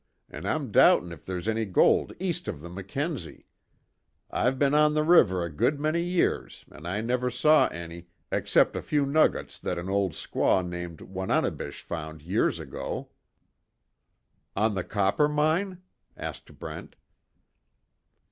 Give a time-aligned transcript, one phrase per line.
[0.31, 3.45] An' I'm doubtin' if there's any gold east of the Mackenzie.
[4.31, 8.75] I've been on the river a good many years, an' I never saw any, except
[8.75, 13.09] a few nuggets that an old squaw named Wananebish found years ago."
[14.55, 15.83] "On the Coppermine?"
[16.17, 16.95] asked Brent.